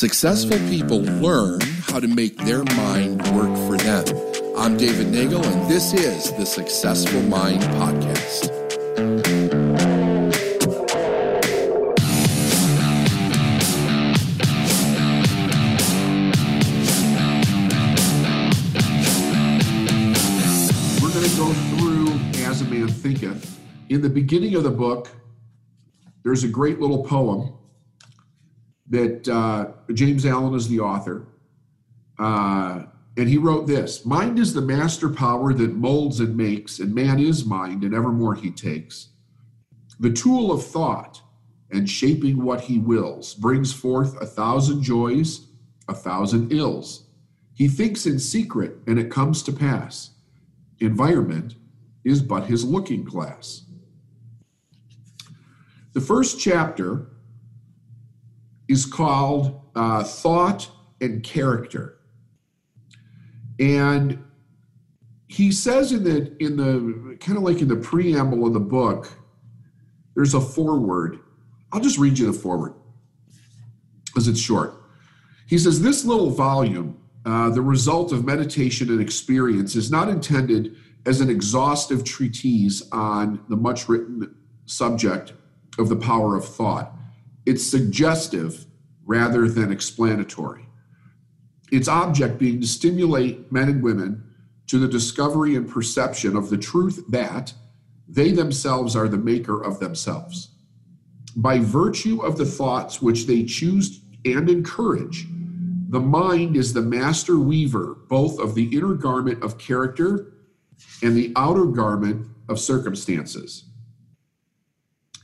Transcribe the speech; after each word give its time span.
Successful 0.00 0.56
people 0.70 1.02
learn 1.02 1.60
how 1.60 2.00
to 2.00 2.08
make 2.08 2.34
their 2.38 2.64
mind 2.64 3.20
work 3.32 3.54
for 3.68 3.76
them. 3.76 4.06
I'm 4.56 4.78
David 4.78 5.08
Nagel, 5.08 5.44
and 5.44 5.70
this 5.70 5.92
is 5.92 6.32
the 6.38 6.46
Successful 6.46 7.20
Mind 7.20 7.60
Podcast. 7.60 8.48
We're 21.02 21.12
going 21.12 21.28
to 21.28 21.36
go 21.36 21.52
through 21.76 22.42
As 22.46 22.62
a 22.62 22.64
Man 22.64 22.88
Thinketh. 22.88 23.60
In 23.90 24.00
the 24.00 24.08
beginning 24.08 24.54
of 24.54 24.62
the 24.62 24.70
book, 24.70 25.10
there's 26.22 26.42
a 26.42 26.48
great 26.48 26.80
little 26.80 27.04
poem 27.04 27.52
that 28.90 29.28
uh, 29.28 29.92
James 29.94 30.26
Allen 30.26 30.54
is 30.54 30.68
the 30.68 30.80
author. 30.80 31.26
Uh, 32.18 32.82
and 33.16 33.28
he 33.28 33.38
wrote 33.38 33.66
this 33.66 34.04
Mind 34.04 34.38
is 34.38 34.52
the 34.52 34.60
master 34.60 35.08
power 35.08 35.54
that 35.54 35.74
molds 35.74 36.20
and 36.20 36.36
makes, 36.36 36.78
and 36.78 36.94
man 36.94 37.18
is 37.18 37.44
mind, 37.44 37.84
and 37.84 37.94
evermore 37.94 38.34
he 38.34 38.50
takes. 38.50 39.08
The 39.98 40.12
tool 40.12 40.52
of 40.52 40.64
thought 40.64 41.22
and 41.70 41.88
shaping 41.88 42.42
what 42.42 42.62
he 42.62 42.78
wills 42.78 43.34
brings 43.34 43.72
forth 43.72 44.20
a 44.20 44.26
thousand 44.26 44.82
joys, 44.82 45.46
a 45.88 45.94
thousand 45.94 46.52
ills. 46.52 47.04
He 47.54 47.68
thinks 47.68 48.06
in 48.06 48.18
secret, 48.18 48.78
and 48.86 48.98
it 48.98 49.10
comes 49.10 49.42
to 49.44 49.52
pass. 49.52 50.10
Environment 50.80 51.54
is 52.04 52.22
but 52.22 52.46
his 52.46 52.64
looking 52.64 53.04
glass. 53.04 53.66
The 55.92 56.00
first 56.00 56.40
chapter 56.40 57.09
is 58.70 58.86
called 58.86 59.60
uh, 59.74 60.04
Thought 60.04 60.70
and 61.00 61.24
Character. 61.24 61.98
And 63.58 64.22
he 65.26 65.50
says 65.50 65.92
in 65.92 66.04
the 66.04 66.36
in 66.42 66.56
the 66.56 67.16
kind 67.18 67.36
of 67.36 67.42
like 67.42 67.60
in 67.60 67.68
the 67.68 67.76
preamble 67.76 68.46
of 68.46 68.54
the 68.54 68.60
book, 68.60 69.12
there's 70.14 70.34
a 70.34 70.40
foreword. 70.40 71.18
I'll 71.72 71.80
just 71.80 71.98
read 71.98 72.18
you 72.18 72.26
the 72.26 72.32
foreword 72.32 72.74
because 74.06 74.28
it's 74.28 74.40
short. 74.40 74.74
He 75.46 75.58
says 75.58 75.82
this 75.82 76.04
little 76.04 76.30
volume, 76.30 76.96
uh, 77.26 77.50
the 77.50 77.62
result 77.62 78.12
of 78.12 78.24
meditation 78.24 78.88
and 78.88 79.00
experience, 79.00 79.74
is 79.74 79.90
not 79.90 80.08
intended 80.08 80.76
as 81.06 81.20
an 81.20 81.28
exhaustive 81.28 82.04
treatise 82.04 82.88
on 82.92 83.44
the 83.48 83.56
much 83.56 83.88
written 83.88 84.32
subject 84.66 85.32
of 85.78 85.88
the 85.88 85.96
power 85.96 86.36
of 86.36 86.44
thought. 86.44 86.94
It's 87.50 87.66
suggestive 87.66 88.64
rather 89.04 89.48
than 89.48 89.72
explanatory. 89.72 90.66
Its 91.72 91.88
object 91.88 92.38
being 92.38 92.60
to 92.60 92.66
stimulate 92.68 93.50
men 93.50 93.68
and 93.68 93.82
women 93.82 94.22
to 94.68 94.78
the 94.78 94.86
discovery 94.86 95.56
and 95.56 95.68
perception 95.68 96.36
of 96.36 96.48
the 96.48 96.56
truth 96.56 97.02
that 97.08 97.52
they 98.06 98.30
themselves 98.30 98.94
are 98.94 99.08
the 99.08 99.18
maker 99.18 99.60
of 99.60 99.80
themselves. 99.80 100.50
By 101.34 101.58
virtue 101.58 102.22
of 102.22 102.38
the 102.38 102.46
thoughts 102.46 103.02
which 103.02 103.26
they 103.26 103.42
choose 103.42 104.00
and 104.24 104.48
encourage, 104.48 105.26
the 105.88 105.98
mind 105.98 106.56
is 106.56 106.72
the 106.72 106.82
master 106.82 107.36
weaver 107.40 107.96
both 108.08 108.38
of 108.38 108.54
the 108.54 108.66
inner 108.66 108.94
garment 108.94 109.42
of 109.42 109.58
character 109.58 110.34
and 111.02 111.16
the 111.16 111.32
outer 111.34 111.66
garment 111.66 112.28
of 112.48 112.60
circumstances 112.60 113.64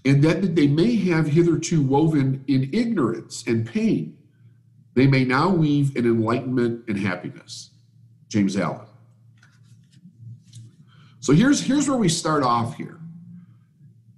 and 0.07 0.23
that 0.23 0.55
they 0.55 0.69
may 0.69 0.95
have 0.95 1.27
hitherto 1.27 1.83
woven 1.83 2.45
in 2.47 2.71
ignorance 2.73 3.43
and 3.49 3.67
pain, 3.67 4.17
they 4.95 5.07
may 5.07 5.25
now 5.25 5.51
weave 5.51 5.97
in 5.97 6.07
enlightenment 6.07 6.85
and 6.87 6.97
happiness. 6.97 7.71
James 8.29 8.57
Allen. 8.57 8.87
So 11.19 11.33
here's, 11.33 11.61
here's 11.61 11.89
where 11.89 11.99
we 11.99 12.09
start 12.09 12.45
off 12.45 12.77
here. 12.77 13.01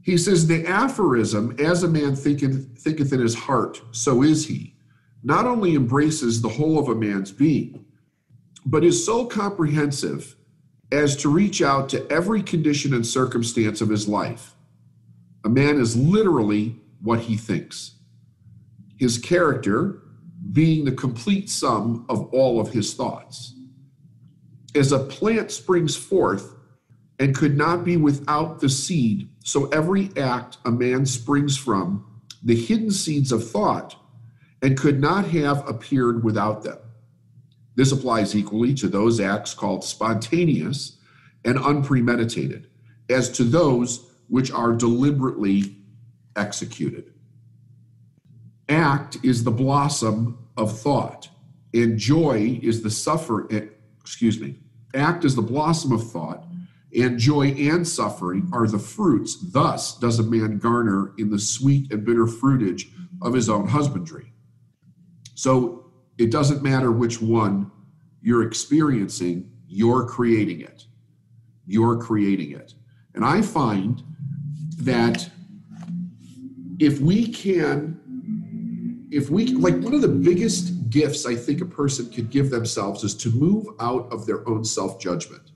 He 0.03 0.19
says, 0.19 0.47
The 0.47 0.67
aphorism, 0.67 1.57
as 1.59 1.83
a 1.83 1.89
man 1.89 2.15
thinketh, 2.15 2.79
thinketh 2.79 3.15
in 3.15 3.21
his 3.21 3.35
heart, 3.35 3.81
so 3.93 4.23
is 4.23 4.47
he, 4.47 4.77
not 5.23 5.47
only 5.47 5.75
embraces 5.75 6.43
the 6.43 6.51
whole 6.51 6.79
of 6.79 6.89
a 6.89 6.95
man's 6.95 7.33
being, 7.33 7.87
but 8.67 8.85
is 8.85 9.05
so 9.05 9.25
comprehensive 9.25 10.37
as 10.93 11.17
to 11.17 11.31
reach 11.31 11.63
out 11.63 11.89
to 11.89 12.07
every 12.13 12.43
condition 12.43 12.93
and 12.93 13.07
circumstance 13.07 13.81
of 13.81 13.89
his 13.89 14.07
life 14.07 14.55
a 15.45 15.49
man 15.49 15.81
is 15.81 15.97
literally 15.97 16.77
what 17.01 17.21
he 17.21 17.37
thinks. 17.37 17.95
His 18.97 19.19
character 19.19 20.03
being 20.53 20.85
the 20.85 20.93
complete 20.93 21.51
sum 21.51 22.07
of 22.09 22.33
all 22.33 22.61
of 22.61 22.71
his 22.71 22.95
thoughts. 22.95 23.55
As 24.75 24.93
a 24.93 24.99
plant 24.99 25.51
springs 25.51 25.97
forth 25.97 26.55
and 27.19 27.35
could 27.35 27.57
not 27.57 27.85
be 27.85 27.97
without 27.97 28.61
the 28.61 28.69
seed, 28.69 29.29
so 29.45 29.67
every 29.69 30.11
act 30.17 30.59
a 30.65 30.71
man 30.71 31.07
springs 31.07 31.57
from 31.57 32.05
the 32.43 32.55
hidden 32.55 32.91
seeds 32.91 33.33
of 33.33 33.49
thought 33.49 33.97
and 34.63 34.79
could 34.79 35.01
not 35.01 35.27
have 35.29 35.69
appeared 35.69 36.25
without 36.25 36.63
them. 36.63 36.79
This 37.75 37.93
applies 37.93 38.35
equally 38.35 38.75
to 38.75 38.89
those 38.89 39.21
acts 39.21 39.55
called 39.55 39.85
spontaneous 39.85 40.99
and 41.45 41.59
unpremeditated, 41.59 42.69
as 43.09 43.31
to 43.31 43.45
those 43.45 44.08
which 44.29 44.51
are 44.51 44.73
deliberately 44.73 45.77
executed. 46.37 47.13
Act 48.69 49.19
is 49.23 49.45
the 49.45 49.51
blossom 49.51 50.39
of 50.57 50.79
thought, 50.79 51.29
and 51.73 51.99
joy 51.99 52.61
is 52.63 52.83
the 52.83 52.91
suffer. 52.91 53.51
Eh, 53.53 53.67
excuse 54.01 54.41
me. 54.41 54.59
Act 54.95 55.25
is 55.25 55.35
the 55.35 55.43
blossom 55.43 55.93
of 55.93 56.11
thought, 56.11 56.45
and 56.95 57.19
joy 57.19 57.49
and 57.49 57.87
suffering 57.87 58.49
are 58.53 58.67
the 58.67 58.79
fruits. 58.79 59.39
Thus 59.53 59.99
does 59.99 60.19
a 60.19 60.23
man 60.23 60.59
garner 60.59 61.13
in 61.19 61.31
the 61.31 61.39
sweet 61.39 61.93
and 61.93 62.05
bitter 62.05 62.27
fruitage 62.27 62.91
of 63.23 63.35
his 63.35 63.49
own 63.49 63.69
husbandry. 63.69 64.33
So 65.35 65.91
it 66.19 66.31
doesn't 66.31 66.63
matter 66.63 66.91
which 66.91 67.21
one 67.21 67.71
you're 68.21 68.43
experiencing, 68.43 69.51
you're 69.67 70.07
creating 70.07 70.61
it. 70.61 70.87
You're 71.67 71.99
creating 71.99 72.53
it. 72.53 72.75
And 73.15 73.25
I 73.25 73.43
find 73.43 74.03
that 74.79 75.29
if 76.79 77.01
we 77.01 77.33
can, 77.33 79.09
if 79.11 79.31
we, 79.31 79.49
like 79.49 79.79
one 79.81 79.95
of 79.95 80.03
the 80.03 80.09
biggest 80.09 80.91
gifts 80.91 81.27
I 81.27 81.35
think 81.35 81.61
a 81.61 81.67
person 81.67 82.11
could 82.11 82.31
give 82.31 82.51
themselves 82.51 83.05
is 83.05 83.15
to 83.17 83.31
move 83.31 83.67
out 83.81 84.11
of 84.13 84.27
their 84.27 84.49
own 84.49 84.65
self 84.65 85.01
judgment. 85.01 85.53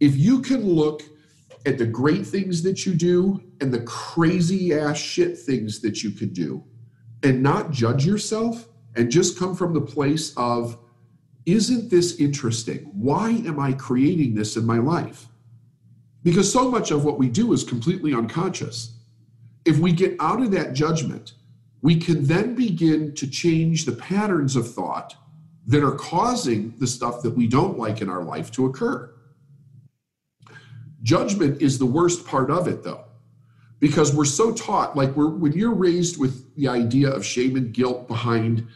If 0.00 0.16
you 0.16 0.40
can 0.40 0.62
look 0.66 1.02
at 1.66 1.78
the 1.78 1.86
great 1.86 2.26
things 2.26 2.62
that 2.62 2.86
you 2.86 2.94
do 2.94 3.42
and 3.60 3.72
the 3.72 3.82
crazy 3.82 4.74
ass 4.74 4.96
shit 4.96 5.38
things 5.38 5.80
that 5.80 6.02
you 6.02 6.10
could 6.10 6.32
do 6.32 6.64
and 7.22 7.42
not 7.42 7.70
judge 7.70 8.06
yourself 8.06 8.66
and 8.96 9.10
just 9.10 9.38
come 9.38 9.54
from 9.54 9.74
the 9.74 9.80
place 9.80 10.32
of, 10.36 10.78
isn't 11.46 11.90
this 11.90 12.18
interesting? 12.18 12.90
Why 12.94 13.30
am 13.30 13.60
I 13.60 13.72
creating 13.74 14.34
this 14.34 14.56
in 14.56 14.66
my 14.66 14.78
life? 14.78 15.26
Because 16.22 16.52
so 16.52 16.70
much 16.70 16.90
of 16.90 17.04
what 17.04 17.18
we 17.18 17.28
do 17.28 17.52
is 17.52 17.64
completely 17.64 18.14
unconscious. 18.14 18.94
If 19.64 19.78
we 19.78 19.92
get 19.92 20.16
out 20.20 20.40
of 20.40 20.50
that 20.52 20.74
judgment, 20.74 21.34
we 21.82 21.96
can 21.96 22.26
then 22.26 22.54
begin 22.54 23.14
to 23.14 23.26
change 23.26 23.84
the 23.84 23.92
patterns 23.92 24.56
of 24.56 24.72
thought 24.72 25.14
that 25.66 25.82
are 25.82 25.94
causing 25.94 26.74
the 26.78 26.86
stuff 26.86 27.22
that 27.22 27.30
we 27.30 27.46
don't 27.46 27.78
like 27.78 28.00
in 28.00 28.08
our 28.08 28.22
life 28.22 28.50
to 28.52 28.66
occur. 28.66 29.14
Judgment 31.02 31.62
is 31.62 31.78
the 31.78 31.86
worst 31.86 32.26
part 32.26 32.50
of 32.50 32.68
it, 32.68 32.82
though, 32.82 33.04
because 33.78 34.14
we're 34.14 34.24
so 34.24 34.52
taught, 34.52 34.96
like 34.96 35.14
we're, 35.16 35.30
when 35.30 35.52
you're 35.52 35.72
raised 35.72 36.18
with 36.18 36.54
the 36.56 36.68
idea 36.68 37.08
of 37.08 37.24
shame 37.24 37.56
and 37.56 37.72
guilt 37.72 38.06
behind 38.08 38.66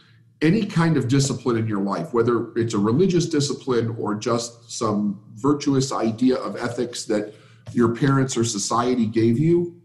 any 0.45 0.65
kind 0.65 0.95
of 0.95 1.07
discipline 1.07 1.57
in 1.57 1.67
your 1.67 1.81
life, 1.81 2.13
whether 2.13 2.55
it's 2.55 2.73
a 2.73 2.77
religious 2.77 3.25
discipline 3.25 3.95
or 3.99 4.15
just 4.15 4.71
some 4.71 5.19
virtuous 5.35 5.91
idea 5.91 6.35
of 6.35 6.55
ethics 6.55 7.05
that 7.05 7.33
your 7.73 7.95
parents 7.95 8.37
or 8.37 8.43
society 8.43 9.07
gave 9.07 9.39
you, 9.39 9.81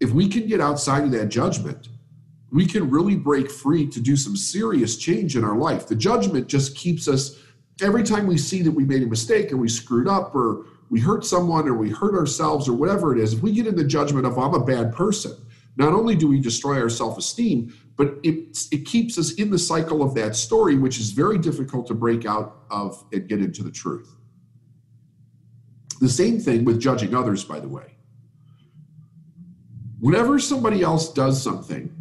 if 0.00 0.10
we 0.12 0.28
can 0.28 0.46
get 0.46 0.60
outside 0.60 1.04
of 1.04 1.10
that 1.12 1.26
judgment, 1.26 1.88
we 2.52 2.66
can 2.66 2.90
really 2.90 3.16
break 3.16 3.50
free 3.50 3.86
to 3.86 4.00
do 4.00 4.16
some 4.16 4.36
serious 4.36 4.98
change 4.98 5.36
in 5.36 5.44
our 5.44 5.56
life. 5.56 5.86
The 5.86 5.96
judgment 5.96 6.46
just 6.46 6.76
keeps 6.76 7.08
us, 7.08 7.38
every 7.80 8.02
time 8.02 8.26
we 8.26 8.36
see 8.36 8.60
that 8.62 8.70
we 8.70 8.84
made 8.84 9.02
a 9.02 9.06
mistake 9.06 9.50
or 9.50 9.56
we 9.56 9.68
screwed 9.68 10.06
up 10.06 10.34
or 10.34 10.66
we 10.90 11.00
hurt 11.00 11.24
someone 11.24 11.66
or 11.66 11.74
we 11.74 11.88
hurt 11.88 12.14
ourselves 12.14 12.68
or 12.68 12.74
whatever 12.74 13.16
it 13.16 13.18
is, 13.18 13.32
if 13.32 13.40
we 13.40 13.52
get 13.52 13.66
in 13.66 13.76
the 13.76 13.84
judgment 13.84 14.26
of, 14.26 14.38
I'm 14.38 14.52
a 14.52 14.62
bad 14.62 14.92
person, 14.92 15.34
not 15.76 15.92
only 15.92 16.14
do 16.14 16.28
we 16.28 16.40
destroy 16.40 16.80
our 16.80 16.88
self 16.88 17.18
esteem, 17.18 17.74
but 17.96 18.18
it, 18.22 18.58
it 18.70 18.86
keeps 18.86 19.18
us 19.18 19.34
in 19.34 19.50
the 19.50 19.58
cycle 19.58 20.02
of 20.02 20.14
that 20.14 20.36
story, 20.36 20.76
which 20.76 20.98
is 20.98 21.10
very 21.10 21.38
difficult 21.38 21.86
to 21.86 21.94
break 21.94 22.26
out 22.26 22.64
of 22.70 23.04
and 23.12 23.28
get 23.28 23.40
into 23.40 23.62
the 23.62 23.70
truth. 23.70 24.16
The 26.00 26.08
same 26.08 26.40
thing 26.40 26.64
with 26.64 26.80
judging 26.80 27.14
others, 27.14 27.44
by 27.44 27.60
the 27.60 27.68
way. 27.68 27.94
Whenever 30.00 30.38
somebody 30.38 30.82
else 30.82 31.12
does 31.12 31.40
something, 31.40 31.94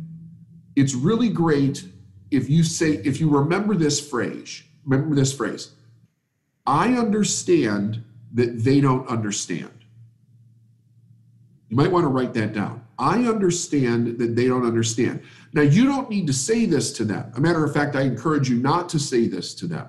it's 0.76 0.96
really 0.96 1.30
great 1.30 1.86
if 2.32 2.50
you 2.50 2.64
say, 2.64 2.94
if 3.04 3.20
you 3.20 3.30
remember 3.30 3.76
this 3.76 4.00
phrase, 4.00 4.64
remember 4.86 5.16
this 5.16 5.34
phrase, 5.34 5.72
I 6.66 6.94
understand 6.94 8.04
that 8.34 8.64
they 8.64 8.80
don't 8.80 9.08
understand. 9.08 9.86
You 11.70 11.76
might 11.78 11.92
want 11.92 12.06
to 12.06 12.08
write 12.08 12.34
that 12.34 12.54
down. 12.54 12.86
I 13.02 13.24
understand 13.26 14.20
that 14.20 14.36
they 14.36 14.48
don't 14.48 14.64
understand. 14.64 15.24
Now, 15.54 15.64
you 15.64 15.86
don't 15.86 16.08
need 16.08 16.28
to 16.28 16.34
say 16.34 16.68
this 16.68 16.94
to 16.94 17.04
them. 17.04 17.32
A 17.36 17.42
matter 17.42 17.66
of 17.66 17.74
fact, 17.74 17.96
I 17.96 18.04
encourage 18.04 18.48
you 18.48 18.58
not 18.58 18.90
to 18.90 19.00
say 19.00 19.28
this 19.28 19.56
to 19.56 19.66
them. 19.66 19.88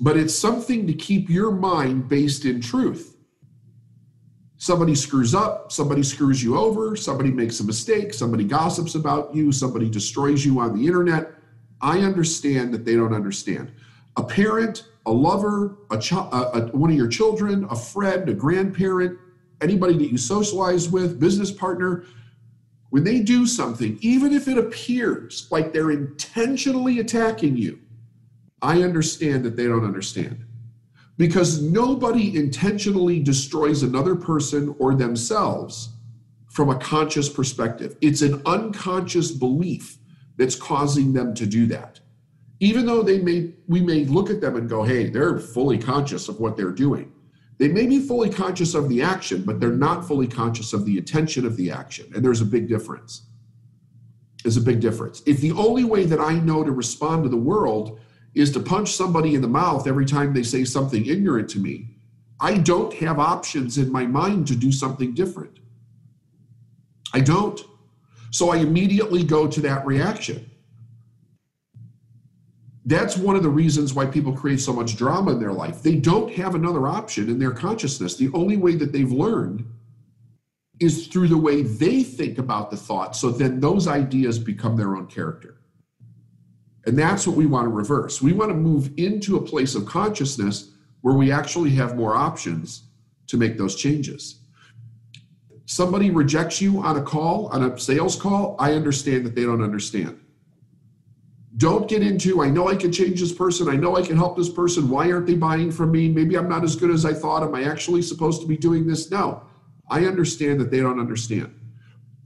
But 0.00 0.16
it's 0.16 0.34
something 0.34 0.86
to 0.86 0.94
keep 0.94 1.28
your 1.28 1.50
mind 1.50 2.08
based 2.08 2.46
in 2.46 2.62
truth. 2.62 3.14
Somebody 4.56 4.94
screws 4.94 5.34
up, 5.34 5.70
somebody 5.70 6.02
screws 6.02 6.42
you 6.42 6.56
over, 6.56 6.96
somebody 6.96 7.30
makes 7.30 7.60
a 7.60 7.64
mistake, 7.64 8.14
somebody 8.14 8.44
gossips 8.44 8.94
about 8.94 9.34
you, 9.34 9.52
somebody 9.52 9.90
destroys 9.90 10.46
you 10.46 10.60
on 10.60 10.74
the 10.74 10.86
internet. 10.86 11.30
I 11.82 11.98
understand 11.98 12.72
that 12.72 12.86
they 12.86 12.94
don't 12.94 13.14
understand. 13.14 13.70
A 14.16 14.22
parent, 14.22 14.86
a 15.04 15.12
lover, 15.12 15.76
a, 15.90 15.98
ch- 15.98 16.12
a, 16.12 16.16
a 16.16 16.66
one 16.68 16.90
of 16.90 16.96
your 16.96 17.08
children, 17.08 17.66
a 17.70 17.76
friend, 17.76 18.30
a 18.30 18.34
grandparent, 18.34 19.18
anybody 19.60 19.96
that 19.98 20.10
you 20.10 20.18
socialize 20.18 20.88
with, 20.88 21.20
business 21.20 21.50
partner, 21.50 22.04
when 22.90 23.04
they 23.04 23.20
do 23.20 23.46
something, 23.46 23.98
even 24.00 24.32
if 24.32 24.48
it 24.48 24.58
appears 24.58 25.46
like 25.50 25.72
they're 25.72 25.92
intentionally 25.92 26.98
attacking 26.98 27.56
you, 27.56 27.78
I 28.62 28.82
understand 28.82 29.44
that 29.44 29.56
they 29.56 29.66
don't 29.66 29.84
understand 29.84 30.44
because 31.16 31.60
nobody 31.60 32.34
intentionally 32.36 33.20
destroys 33.20 33.82
another 33.82 34.16
person 34.16 34.74
or 34.78 34.94
themselves 34.94 35.90
from 36.48 36.70
a 36.70 36.78
conscious 36.78 37.28
perspective. 37.28 37.96
It's 38.00 38.22
an 38.22 38.40
unconscious 38.46 39.30
belief 39.30 39.98
that's 40.36 40.56
causing 40.56 41.12
them 41.12 41.34
to 41.34 41.46
do 41.46 41.66
that. 41.66 42.00
Even 42.58 42.86
though 42.86 43.02
they 43.02 43.18
may 43.18 43.52
we 43.68 43.80
may 43.80 44.04
look 44.06 44.30
at 44.30 44.40
them 44.40 44.56
and 44.56 44.68
go, 44.68 44.82
"Hey, 44.82 45.10
they're 45.10 45.38
fully 45.38 45.78
conscious 45.78 46.28
of 46.28 46.40
what 46.40 46.56
they're 46.56 46.72
doing." 46.72 47.12
They 47.60 47.68
may 47.68 47.86
be 47.86 48.00
fully 48.00 48.30
conscious 48.30 48.74
of 48.74 48.88
the 48.88 49.02
action, 49.02 49.42
but 49.42 49.60
they're 49.60 49.70
not 49.70 50.08
fully 50.08 50.26
conscious 50.26 50.72
of 50.72 50.86
the 50.86 50.96
intention 50.96 51.44
of 51.44 51.58
the 51.58 51.70
action. 51.70 52.10
And 52.14 52.24
there's 52.24 52.40
a 52.40 52.46
big 52.46 52.68
difference. 52.68 53.26
There's 54.42 54.56
a 54.56 54.62
big 54.62 54.80
difference. 54.80 55.22
If 55.26 55.42
the 55.42 55.52
only 55.52 55.84
way 55.84 56.06
that 56.06 56.20
I 56.20 56.32
know 56.38 56.64
to 56.64 56.72
respond 56.72 57.24
to 57.24 57.28
the 57.28 57.36
world 57.36 58.00
is 58.34 58.50
to 58.52 58.60
punch 58.60 58.94
somebody 58.94 59.34
in 59.34 59.42
the 59.42 59.48
mouth 59.48 59.86
every 59.86 60.06
time 60.06 60.32
they 60.32 60.42
say 60.42 60.64
something 60.64 61.04
ignorant 61.04 61.50
to 61.50 61.58
me, 61.58 61.88
I 62.40 62.56
don't 62.56 62.94
have 62.94 63.18
options 63.18 63.76
in 63.76 63.92
my 63.92 64.06
mind 64.06 64.46
to 64.48 64.56
do 64.56 64.72
something 64.72 65.12
different. 65.12 65.58
I 67.12 67.20
don't. 67.20 67.60
So 68.30 68.48
I 68.48 68.56
immediately 68.56 69.22
go 69.22 69.46
to 69.46 69.60
that 69.60 69.84
reaction. 69.84 70.49
That's 72.90 73.16
one 73.16 73.36
of 73.36 73.44
the 73.44 73.48
reasons 73.48 73.94
why 73.94 74.06
people 74.06 74.32
create 74.32 74.58
so 74.58 74.72
much 74.72 74.96
drama 74.96 75.30
in 75.30 75.38
their 75.38 75.52
life. 75.52 75.80
They 75.80 75.94
don't 75.94 76.32
have 76.34 76.56
another 76.56 76.88
option 76.88 77.30
in 77.30 77.38
their 77.38 77.52
consciousness. 77.52 78.16
The 78.16 78.32
only 78.34 78.56
way 78.56 78.74
that 78.74 78.90
they've 78.90 79.12
learned 79.12 79.64
is 80.80 81.06
through 81.06 81.28
the 81.28 81.38
way 81.38 81.62
they 81.62 82.02
think 82.02 82.38
about 82.38 82.68
the 82.68 82.76
thought. 82.76 83.14
So 83.14 83.30
then 83.30 83.60
those 83.60 83.86
ideas 83.86 84.40
become 84.40 84.76
their 84.76 84.96
own 84.96 85.06
character. 85.06 85.60
And 86.84 86.98
that's 86.98 87.28
what 87.28 87.36
we 87.36 87.46
want 87.46 87.66
to 87.66 87.68
reverse. 87.68 88.20
We 88.20 88.32
want 88.32 88.50
to 88.50 88.56
move 88.56 88.90
into 88.96 89.36
a 89.36 89.40
place 89.40 89.76
of 89.76 89.86
consciousness 89.86 90.72
where 91.02 91.14
we 91.14 91.30
actually 91.30 91.70
have 91.70 91.94
more 91.94 92.16
options 92.16 92.88
to 93.28 93.36
make 93.36 93.56
those 93.56 93.76
changes. 93.76 94.40
Somebody 95.64 96.10
rejects 96.10 96.60
you 96.60 96.82
on 96.82 96.96
a 96.96 97.02
call, 97.02 97.46
on 97.52 97.62
a 97.62 97.78
sales 97.78 98.16
call, 98.16 98.56
I 98.58 98.72
understand 98.72 99.24
that 99.26 99.36
they 99.36 99.44
don't 99.44 99.62
understand. 99.62 100.18
Don't 101.56 101.88
get 101.88 102.02
into, 102.02 102.42
I 102.42 102.48
know 102.48 102.68
I 102.68 102.76
can 102.76 102.92
change 102.92 103.20
this 103.20 103.32
person, 103.32 103.68
I 103.68 103.74
know 103.74 103.96
I 103.96 104.02
can 104.02 104.16
help 104.16 104.36
this 104.36 104.48
person. 104.48 104.88
Why 104.88 105.10
aren't 105.10 105.26
they 105.26 105.34
buying 105.34 105.72
from 105.72 105.90
me? 105.90 106.08
Maybe 106.08 106.36
I'm 106.36 106.48
not 106.48 106.62
as 106.62 106.76
good 106.76 106.90
as 106.90 107.04
I 107.04 107.12
thought. 107.12 107.42
Am 107.42 107.54
I 107.54 107.64
actually 107.64 108.02
supposed 108.02 108.40
to 108.42 108.46
be 108.46 108.56
doing 108.56 108.86
this? 108.86 109.10
No, 109.10 109.42
I 109.88 110.04
understand 110.06 110.60
that 110.60 110.70
they 110.70 110.78
don't 110.78 111.00
understand. 111.00 111.52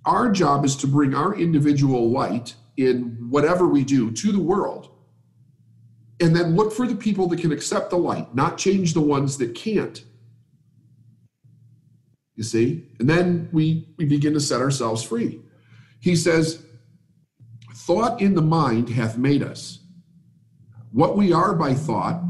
Our 0.04 0.30
job 0.30 0.64
is 0.66 0.76
to 0.76 0.86
bring 0.86 1.14
our 1.14 1.34
individual 1.34 2.10
light 2.10 2.54
in 2.76 3.28
whatever 3.30 3.66
we 3.66 3.82
do 3.82 4.10
to 4.10 4.32
the 4.32 4.40
world 4.40 4.90
and 6.20 6.36
then 6.36 6.54
look 6.54 6.72
for 6.72 6.86
the 6.86 6.94
people 6.94 7.26
that 7.28 7.40
can 7.40 7.52
accept 7.52 7.90
the 7.90 7.96
light, 7.96 8.34
not 8.34 8.58
change 8.58 8.94
the 8.94 9.00
ones 9.00 9.38
that 9.38 9.54
can't. 9.54 10.04
You 12.36 12.44
see? 12.44 12.88
And 12.98 13.08
then 13.08 13.48
we, 13.52 13.88
we 13.96 14.04
begin 14.04 14.34
to 14.34 14.40
set 14.40 14.60
ourselves 14.60 15.02
free. 15.02 15.40
He 16.00 16.16
says, 16.16 16.64
Thought 17.74 18.20
in 18.20 18.34
the 18.34 18.42
mind 18.42 18.88
hath 18.88 19.18
made 19.18 19.42
us. 19.42 19.80
What 20.92 21.16
we 21.16 21.32
are 21.32 21.54
by 21.54 21.74
thought 21.74 22.22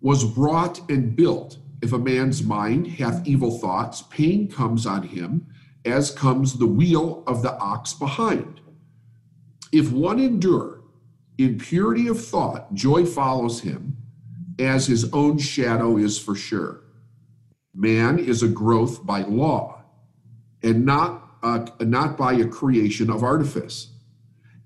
was 0.00 0.24
wrought 0.24 0.80
and 0.88 1.14
built. 1.14 1.58
If 1.82 1.92
a 1.92 1.98
man's 1.98 2.42
mind 2.42 2.86
hath 2.86 3.26
evil 3.26 3.58
thoughts, 3.58 4.02
pain 4.08 4.50
comes 4.50 4.86
on 4.86 5.02
him, 5.02 5.46
as 5.84 6.10
comes 6.10 6.54
the 6.54 6.66
wheel 6.66 7.22
of 7.26 7.42
the 7.42 7.54
ox 7.58 7.92
behind. 7.92 8.62
If 9.70 9.92
one 9.92 10.18
endure 10.18 10.80
in 11.36 11.58
purity 11.58 12.08
of 12.08 12.24
thought, 12.24 12.72
joy 12.72 13.04
follows 13.04 13.60
him, 13.60 13.98
as 14.58 14.86
his 14.86 15.12
own 15.12 15.36
shadow 15.36 15.98
is 15.98 16.18
for 16.18 16.34
sure. 16.34 16.84
Man 17.74 18.18
is 18.18 18.42
a 18.42 18.48
growth 18.48 19.04
by 19.04 19.20
law, 19.20 19.82
and 20.62 20.86
not, 20.86 21.44
not 21.86 22.16
by 22.16 22.32
a 22.32 22.48
creation 22.48 23.10
of 23.10 23.22
artifice. 23.22 23.92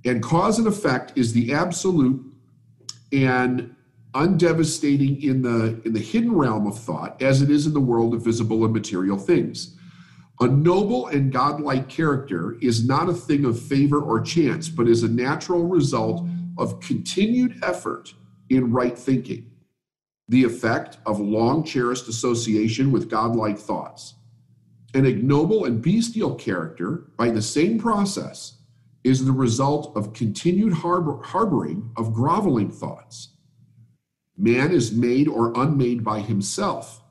And 0.05 0.23
cause 0.23 0.59
and 0.59 0.67
effect 0.67 1.13
is 1.17 1.33
the 1.33 1.53
absolute 1.53 2.25
and 3.13 3.75
undevastating 4.15 5.23
in 5.23 5.43
the 5.43 5.81
in 5.85 5.93
the 5.93 6.01
hidden 6.01 6.35
realm 6.35 6.67
of 6.67 6.79
thought 6.79 7.21
as 7.23 7.43
it 7.43 7.51
is 7.51 7.67
in 7.67 7.73
the 7.73 7.81
world 7.81 8.15
of 8.15 8.25
visible 8.25 8.65
and 8.65 8.73
material 8.73 9.19
things. 9.19 9.77
A 10.41 10.49
noble 10.49 11.07
and 11.09 11.31
godlike 11.31 11.89
character 11.89 12.57
is 12.63 12.87
not 12.87 13.11
a 13.11 13.15
thing 13.15 13.45
of 13.45 13.61
favor 13.61 14.01
or 14.01 14.21
chance, 14.23 14.69
but 14.71 14.89
is 14.89 15.03
a 15.03 15.09
natural 15.09 15.65
result 15.67 16.27
of 16.57 16.81
continued 16.81 17.63
effort 17.63 18.15
in 18.49 18.73
right 18.73 18.99
thinking, 18.99 19.51
the 20.29 20.45
effect 20.45 20.97
of 21.05 21.21
long 21.21 21.63
cherished 21.63 22.09
association 22.09 22.91
with 22.91 23.11
godlike 23.11 23.59
thoughts. 23.59 24.15
An 24.95 25.05
ignoble 25.05 25.67
and 25.67 25.83
bestial 25.83 26.35
character, 26.35 27.11
by 27.17 27.31
the 27.31 27.43
same 27.43 27.79
process, 27.79 28.57
is 29.03 29.25
the 29.25 29.33
result 29.33 29.97
of 29.97 30.13
continued 30.13 30.75
harbor, 30.75 31.23
harboring 31.23 31.91
of 31.97 32.13
groveling 32.13 32.71
thoughts. 32.71 33.31
Man 34.37 34.73
is 34.73 34.93
made 34.93 35.29
or 35.29 35.53
unmade 35.55 36.05
by 36.05 36.21
himself 36.21 37.03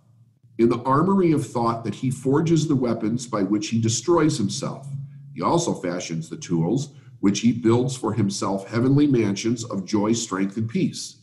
in 0.58 0.69
the 0.69 0.81
armory 0.84 1.31
of 1.31 1.48
thought 1.48 1.84
that 1.84 1.96
he 1.96 2.12
forges 2.12 2.67
the 2.67 2.75
weapons 2.75 3.25
by 3.25 3.43
which 3.43 3.69
he 3.69 3.79
destroys 3.79 4.38
himself. 4.38 4.88
He 5.34 5.41
also 5.41 5.74
fashions 5.74 6.29
the 6.29 6.38
tools 6.38 6.93
which 7.22 7.39
he 7.41 7.51
builds 7.51 7.96
for 7.96 8.13
himself 8.13 8.67
heavenly 8.67 9.08
mansions 9.08 9.63
of 9.63 9.86
joy, 9.86 10.13
strength, 10.13 10.58
and 10.58 10.69
peace. 10.69 11.17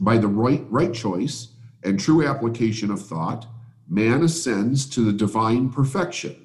By 0.00 0.18
the 0.18 0.28
right, 0.28 0.64
right 0.68 0.92
choice 0.92 1.48
and 1.82 1.98
true 1.98 2.26
application 2.26 2.90
of 2.90 3.04
thought, 3.04 3.46
man 3.88 4.22
ascends 4.22 4.86
to 4.90 5.00
the 5.02 5.12
divine 5.12 5.70
perfection 5.70 6.41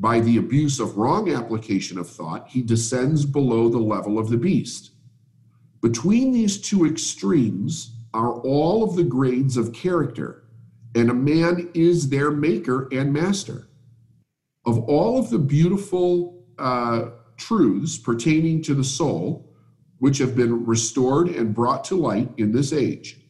by 0.00 0.18
the 0.18 0.38
abuse 0.38 0.80
of 0.80 0.96
wrong 0.96 1.30
application 1.30 1.98
of 1.98 2.08
thought, 2.08 2.48
he 2.48 2.62
descends 2.62 3.26
below 3.26 3.68
the 3.68 3.78
level 3.78 4.18
of 4.18 4.30
the 4.30 4.38
beast. 4.38 4.92
Between 5.82 6.32
these 6.32 6.58
two 6.58 6.86
extremes 6.86 7.94
are 8.14 8.32
all 8.40 8.82
of 8.82 8.96
the 8.96 9.04
grades 9.04 9.58
of 9.58 9.74
character, 9.74 10.44
and 10.94 11.10
a 11.10 11.14
man 11.14 11.70
is 11.74 12.08
their 12.08 12.30
maker 12.30 12.88
and 12.90 13.12
master. 13.12 13.68
Of 14.64 14.78
all 14.78 15.18
of 15.18 15.28
the 15.28 15.38
beautiful 15.38 16.44
uh, 16.58 17.10
truths 17.36 17.98
pertaining 17.98 18.62
to 18.62 18.74
the 18.74 18.84
soul, 18.84 19.54
which 19.98 20.16
have 20.16 20.34
been 20.34 20.64
restored 20.64 21.28
and 21.28 21.54
brought 21.54 21.84
to 21.84 21.94
light 21.94 22.30
in 22.38 22.52
this 22.52 22.72
age, 22.72 23.20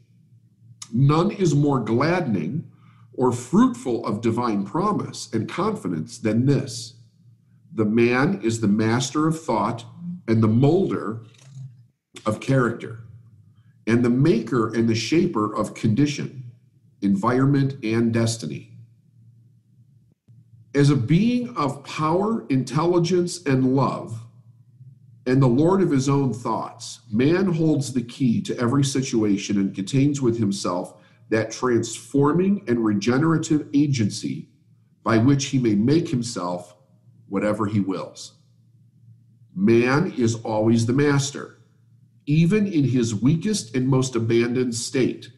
none 0.93 1.33
is 1.33 1.53
more 1.53 1.81
gladdening 1.81 2.71
or 3.21 3.31
fruitful 3.31 4.07
of 4.07 4.23
divine 4.23 4.65
promise 4.65 5.29
and 5.35 5.47
confidence 5.47 6.17
than 6.17 6.47
this 6.47 6.95
the 7.73 7.85
man 7.85 8.41
is 8.43 8.61
the 8.61 8.67
master 8.67 9.29
of 9.29 9.41
thought 9.41 9.85
and 10.27 10.43
the 10.43 10.49
molder 10.49 11.21
of 12.25 12.41
character, 12.41 13.01
and 13.87 14.05
the 14.05 14.11
maker 14.11 14.73
and 14.73 14.89
the 14.89 14.95
shaper 14.95 15.55
of 15.55 15.75
condition, 15.75 16.51
environment, 17.03 17.77
and 17.85 18.13
destiny. 18.13 18.73
As 20.75 20.91
a 20.91 20.97
being 20.97 21.55
of 21.57 21.85
power, 21.85 22.45
intelligence, 22.49 23.45
and 23.45 23.77
love, 23.77 24.19
and 25.27 25.41
the 25.41 25.47
Lord 25.47 25.83
of 25.83 25.91
his 25.91 26.09
own 26.09 26.33
thoughts, 26.33 27.01
man 27.13 27.53
holds 27.53 27.93
the 27.93 28.03
key 28.03 28.41
to 28.43 28.59
every 28.59 28.83
situation 28.83 29.59
and 29.59 29.75
contains 29.75 30.21
with 30.21 30.39
himself 30.39 31.00
that 31.31 31.51
transforming 31.51 32.65
and 32.69 32.85
regenerative 32.85 33.69
agency 33.75 34.51
by 35.05 35.19
which 35.19 35.47
he 35.47 35.59
may 35.59 35.75
make 35.75 36.09
himself 36.09 36.77
whatever 37.29 37.67
he 37.67 37.81
wills. 37.81 38.35
man 39.55 40.13
is 40.17 40.37
always 40.37 40.87
the 40.87 40.93
master, 40.93 41.59
even 42.27 42.67
in 42.67 42.85
his 42.85 43.15
weakest 43.15 43.75
and 43.77 43.89
most 43.89 44.17
abandoned 44.17 44.75
state. 44.75 45.31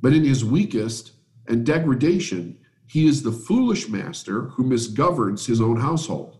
But 0.00 0.12
in 0.12 0.24
his 0.24 0.44
weakest 0.44 1.12
and 1.48 1.64
degradation, 1.64 2.58
he 2.86 3.06
is 3.06 3.22
the 3.22 3.32
foolish 3.32 3.88
master 3.88 4.42
who 4.50 4.64
misgoverns 4.64 5.46
his 5.46 5.60
own 5.60 5.80
household. 5.80 6.38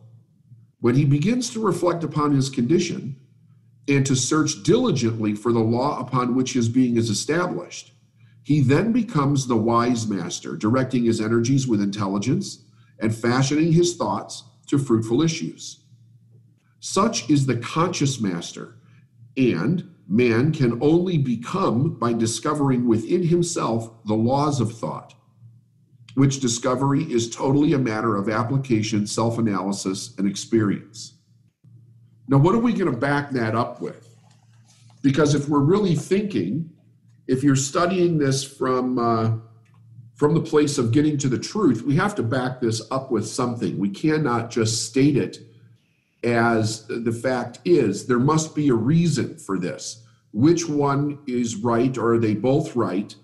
When 0.80 0.94
he 0.96 1.04
begins 1.04 1.50
to 1.50 1.64
reflect 1.64 2.04
upon 2.04 2.34
his 2.34 2.50
condition 2.50 3.16
and 3.88 4.06
to 4.06 4.16
search 4.16 4.62
diligently 4.62 5.34
for 5.34 5.52
the 5.52 5.60
law 5.60 6.00
upon 6.00 6.34
which 6.34 6.54
his 6.54 6.68
being 6.68 6.96
is 6.96 7.10
established, 7.10 7.92
he 8.42 8.60
then 8.60 8.92
becomes 8.92 9.46
the 9.46 9.56
wise 9.56 10.06
master, 10.06 10.56
directing 10.56 11.04
his 11.04 11.20
energies 11.20 11.66
with 11.66 11.80
intelligence 11.80 12.64
and 12.98 13.14
fashioning 13.14 13.72
his 13.72 13.96
thoughts 13.96 14.44
to 14.66 14.78
fruitful 14.78 15.22
issues. 15.22 15.80
Such 16.80 17.30
is 17.30 17.46
the 17.46 17.56
conscious 17.56 18.20
master, 18.20 18.76
and 19.36 19.94
man 20.06 20.52
can 20.52 20.78
only 20.82 21.16
become 21.16 21.94
by 21.94 22.12
discovering 22.12 22.86
within 22.86 23.22
himself 23.22 23.90
the 24.04 24.14
laws 24.14 24.60
of 24.60 24.76
thought, 24.76 25.14
which 26.14 26.40
discovery 26.40 27.04
is 27.04 27.34
totally 27.34 27.72
a 27.72 27.78
matter 27.78 28.16
of 28.16 28.28
application, 28.28 29.06
self 29.06 29.38
analysis, 29.38 30.14
and 30.18 30.28
experience. 30.28 31.13
Now, 32.28 32.38
what 32.38 32.54
are 32.54 32.58
we 32.58 32.72
going 32.72 32.90
to 32.90 32.96
back 32.96 33.30
that 33.30 33.54
up 33.54 33.80
with? 33.80 34.08
Because 35.02 35.34
if 35.34 35.48
we're 35.48 35.60
really 35.60 35.94
thinking, 35.94 36.70
if 37.26 37.42
you're 37.42 37.56
studying 37.56 38.18
this 38.18 38.42
from 38.42 38.98
uh, 38.98 39.36
from 40.14 40.34
the 40.34 40.40
place 40.40 40.78
of 40.78 40.92
getting 40.92 41.18
to 41.18 41.28
the 41.28 41.38
truth, 41.38 41.82
we 41.82 41.96
have 41.96 42.14
to 42.14 42.22
back 42.22 42.60
this 42.60 42.80
up 42.90 43.10
with 43.10 43.26
something. 43.26 43.78
We 43.78 43.90
cannot 43.90 44.50
just 44.50 44.86
state 44.86 45.16
it 45.16 45.38
as 46.22 46.86
the 46.86 47.12
fact 47.12 47.58
is. 47.64 48.06
There 48.06 48.18
must 48.18 48.54
be 48.54 48.68
a 48.68 48.74
reason 48.74 49.36
for 49.36 49.58
this. 49.58 50.04
Which 50.32 50.68
one 50.68 51.18
is 51.26 51.56
right, 51.56 51.96
or 51.98 52.14
are 52.14 52.18
they 52.18 52.34
both 52.34 52.74
right? 52.74 53.14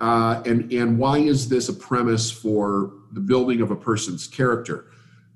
Uh, 0.00 0.42
and 0.46 0.72
and 0.72 0.98
why 0.98 1.18
is 1.18 1.48
this 1.48 1.68
a 1.68 1.74
premise 1.74 2.30
for 2.30 2.92
the 3.12 3.20
building 3.20 3.60
of 3.60 3.70
a 3.70 3.76
person's 3.76 4.26
character? 4.26 4.86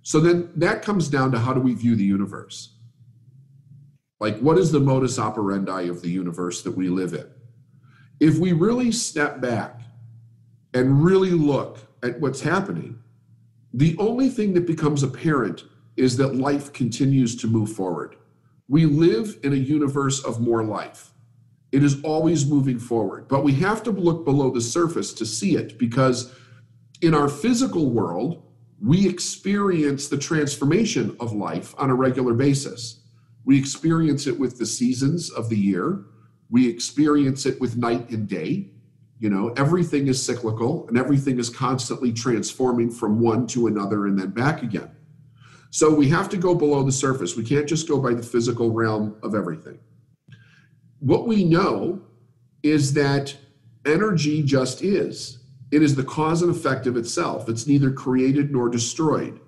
So 0.03 0.21
then 0.21 0.50
that 0.57 0.83
comes 0.83 1.09
down 1.09 1.31
to 1.33 1.39
how 1.39 1.53
do 1.53 1.61
we 1.61 1.75
view 1.75 1.95
the 1.95 2.05
universe? 2.05 2.75
Like, 4.21 4.39
what 4.39 4.59
is 4.59 4.71
the 4.71 4.81
modus 4.81 5.19
operandi 5.19 5.89
of 5.89 6.03
the 6.03 6.11
universe 6.11 6.62
that 6.62 6.77
we 6.77 6.89
live 6.89 7.15
in? 7.15 7.27
If 8.21 8.39
we 8.39 8.53
really 8.53 8.93
step 8.93 9.41
back 9.41 9.81
and 10.75 11.03
really 11.03 11.31
look 11.31 11.79
at 12.03 12.21
what's 12.21 12.43
happening, 12.43 13.03
the 13.73 13.97
only 13.99 14.29
thing 14.29 14.53
that 14.55 14.67
becomes 14.67 15.03
apparent 15.03 15.65
is 15.97 16.19
that 16.19 16.35
life 16.35 16.73
continues 16.73 17.35
to 17.37 17.47
move 17.47 17.73
forward. 17.73 18.17
We 18.69 18.85
live 18.85 19.39
in 19.43 19.53
a 19.53 19.57
universe 19.57 20.23
of 20.23 20.41
more 20.41 20.65
life. 20.65 21.12
It 21.73 21.83
is 21.83 22.03
always 22.03 22.47
moving 22.47 22.79
forward, 22.79 23.27
but 23.29 23.43
we 23.43 23.53
have 23.55 23.83
to 23.85 23.91
look 23.91 24.25
below 24.25 24.50
the 24.50 24.61
surface 24.61 25.12
to 25.15 25.25
see 25.25 25.57
it 25.57 25.79
because 25.79 26.35
in 27.00 27.15
our 27.15 27.29
physical 27.29 27.91
world, 27.91 28.43
we 28.83 29.09
experience 29.09 30.09
the 30.09 30.19
transformation 30.19 31.17
of 31.21 31.33
life 31.33 31.75
on 31.79 31.91
a 31.91 31.95
regular 31.95 32.35
basis. 32.35 33.00
We 33.50 33.59
experience 33.59 34.28
it 34.28 34.38
with 34.38 34.59
the 34.59 34.64
seasons 34.64 35.28
of 35.28 35.49
the 35.49 35.57
year. 35.57 36.04
We 36.50 36.69
experience 36.69 37.47
it 37.47 37.61
with 37.61 37.76
night 37.76 38.09
and 38.11 38.28
day. 38.28 38.69
You 39.19 39.28
know, 39.28 39.49
everything 39.57 40.07
is 40.07 40.25
cyclical 40.25 40.87
and 40.87 40.97
everything 40.97 41.37
is 41.37 41.50
constantly 41.50 42.12
transforming 42.12 42.92
from 42.92 43.19
one 43.19 43.49
to 43.49 43.66
another 43.66 44.07
and 44.07 44.16
then 44.16 44.30
back 44.30 44.62
again. 44.62 44.92
So 45.71 45.92
we 45.92 46.09
have 46.11 46.28
to 46.28 46.37
go 46.37 46.54
below 46.54 46.85
the 46.85 46.92
surface. 46.92 47.35
We 47.35 47.42
can't 47.42 47.69
just 47.69 47.88
go 47.88 47.99
by 47.99 48.14
the 48.14 48.23
physical 48.23 48.71
realm 48.71 49.16
of 49.25 49.35
everything. 49.35 49.80
What 51.00 51.26
we 51.26 51.42
know 51.42 52.02
is 52.62 52.92
that 52.95 53.37
energy 53.85 54.45
just 54.45 54.80
is. 54.80 55.40
It 55.73 55.83
is 55.83 55.97
the 55.97 56.04
cause 56.04 56.42
and 56.42 56.54
effect 56.54 56.87
of 56.87 56.97
itself. 56.97 57.49
It's 57.49 57.66
neither 57.66 57.90
created 57.90 58.52
nor 58.52 58.69
destroyed. 58.69 59.40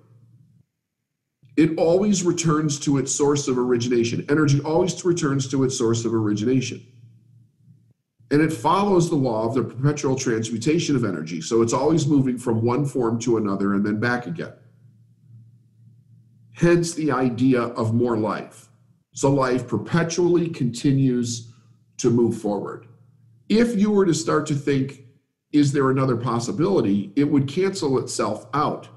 It 1.55 1.77
always 1.77 2.23
returns 2.23 2.79
to 2.81 2.97
its 2.97 3.13
source 3.13 3.47
of 3.47 3.57
origination. 3.57 4.25
Energy 4.29 4.59
always 4.61 5.03
returns 5.05 5.47
to 5.49 5.63
its 5.63 5.77
source 5.77 6.03
of 6.05 6.13
origination 6.13 6.85
and 8.33 8.41
it 8.41 8.51
follows 8.51 9.11
the 9.11 9.15
law 9.15 9.45
of 9.45 9.53
the 9.53 9.63
perpetual 9.63 10.15
transmutation 10.15 10.95
of 10.95 11.05
energy. 11.05 11.39
So 11.39 11.61
it's 11.61 11.71
always 11.71 12.07
moving 12.07 12.39
from 12.39 12.63
one 12.63 12.83
form 12.83 13.19
to 13.19 13.37
another 13.37 13.75
and 13.75 13.85
then 13.85 13.99
back 13.99 14.25
again. 14.25 14.53
Hence 16.53 16.95
the 16.95 17.11
idea 17.11 17.61
of 17.61 17.93
more 17.93 18.17
life. 18.17 18.69
So 19.13 19.31
life 19.31 19.67
perpetually 19.67 20.49
continues 20.49 21.53
to 21.97 22.09
move 22.09 22.35
forward. 22.35 22.87
If 23.49 23.75
you 23.79 23.91
were 23.91 24.07
to 24.07 24.15
start 24.15 24.47
to 24.47 24.55
think, 24.55 25.03
is 25.51 25.71
there 25.71 25.91
another 25.91 26.17
possibility? 26.17 27.13
It 27.15 27.25
would 27.25 27.47
cancel 27.47 27.99
itself 27.99 28.47
out. 28.55 28.87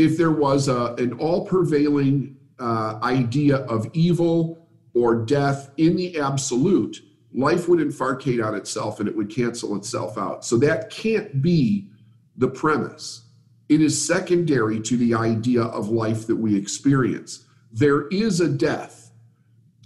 If 0.00 0.16
there 0.16 0.30
was 0.30 0.66
a, 0.66 0.94
an 0.94 1.12
all 1.14 1.44
prevailing 1.44 2.36
uh, 2.58 2.98
idea 3.02 3.58
of 3.66 3.86
evil 3.92 4.66
or 4.94 5.26
death 5.26 5.70
in 5.76 5.94
the 5.94 6.18
absolute, 6.18 7.02
life 7.34 7.68
would 7.68 7.80
infarcate 7.80 8.42
on 8.42 8.54
itself 8.54 8.98
and 8.98 9.06
it 9.06 9.14
would 9.14 9.28
cancel 9.28 9.76
itself 9.76 10.16
out. 10.16 10.42
So 10.42 10.56
that 10.56 10.88
can't 10.88 11.42
be 11.42 11.90
the 12.38 12.48
premise. 12.48 13.26
It 13.68 13.82
is 13.82 14.06
secondary 14.06 14.80
to 14.80 14.96
the 14.96 15.14
idea 15.14 15.64
of 15.64 15.90
life 15.90 16.26
that 16.28 16.36
we 16.36 16.56
experience. 16.56 17.44
There 17.70 18.08
is 18.08 18.40
a 18.40 18.48
death. 18.48 19.12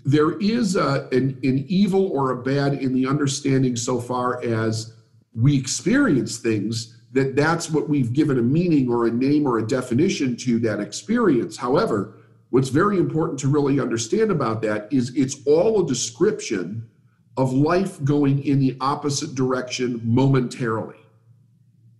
There 0.05 0.39
is 0.39 0.77
a, 0.77 1.09
an, 1.11 1.41
an 1.43 1.65
evil 1.67 2.07
or 2.13 2.31
a 2.31 2.41
bad 2.41 2.75
in 2.75 2.93
the 2.93 3.09
understanding 3.09 3.75
so 3.75 4.01
far 4.01 4.41
as 4.45 4.95
we 5.35 5.59
experience 5.59 6.39
things 6.39 6.94
that 7.15 7.37
that's 7.37 7.71
what 7.71 7.89
we've 7.89 8.13
given 8.13 8.39
a 8.39 8.43
meaning 8.43 8.91
or 8.91 9.07
a 9.07 9.11
name 9.11 9.47
or 9.47 9.59
a 9.59 9.67
definition 9.67 10.37
to 10.37 10.59
that 10.59 10.81
experience. 10.81 11.57
However, 11.57 12.17
what's 12.51 12.69
very 12.69 12.99
important 12.99 13.39
to 13.41 13.49
really 13.49 13.81
understand 13.81 14.31
about 14.31 14.61
that 14.63 14.93
is 14.93 15.15
it's 15.17 15.37
all 15.47 15.83
a 15.83 15.87
description 15.87 16.89
of 17.37 17.53
life 17.53 18.03
going 18.05 18.43
in 18.45 18.59
the 18.59 18.77
opposite 18.81 19.35
direction 19.35 20.01
momentarily. 20.05 20.97